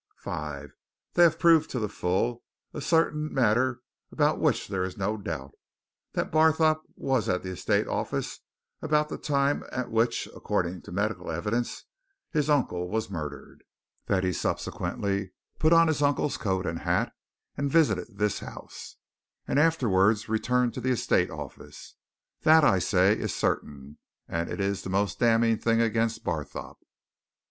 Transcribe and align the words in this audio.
"5. 0.17 0.71
They 1.13 1.21
have 1.21 1.37
proved 1.37 1.69
to 1.69 1.77
the 1.79 1.87
full 1.87 2.41
a 2.73 2.81
certain 2.81 3.31
matter 3.31 3.81
about 4.11 4.39
which 4.39 4.67
there 4.67 4.83
is 4.83 4.97
no 4.97 5.15
doubt 5.15 5.51
that 6.13 6.31
Barthorpe 6.31 6.81
was 6.95 7.29
at 7.29 7.43
the 7.43 7.51
estate 7.51 7.85
office 7.87 8.39
about 8.81 9.09
the 9.09 9.19
time 9.19 9.63
at 9.71 9.91
which, 9.91 10.27
according 10.35 10.81
to 10.81 10.91
medical 10.91 11.29
evidence, 11.29 11.83
his 12.31 12.49
uncle 12.49 12.89
was 12.89 13.11
murdered, 13.11 13.63
that 14.07 14.23
he 14.23 14.33
subsequently 14.33 15.33
put 15.59 15.71
on 15.71 15.87
his 15.87 16.01
uncle's 16.01 16.35
coat 16.35 16.65
and 16.65 16.79
hat 16.79 17.13
and 17.55 17.69
visited 17.71 18.07
this 18.17 18.39
house, 18.39 18.95
and 19.47 19.59
afterwards 19.59 20.27
returned 20.27 20.73
to 20.73 20.81
the 20.81 20.89
estate 20.89 21.29
office. 21.29 21.93
That, 22.41 22.63
I 22.63 22.79
say, 22.79 23.15
is 23.15 23.35
certain 23.35 23.99
and 24.27 24.49
it 24.49 24.59
is 24.59 24.81
the 24.81 24.89
most 24.89 25.19
damning 25.19 25.59
thing 25.59 25.79
against 25.79 26.23
Barthorpe. 26.23 26.81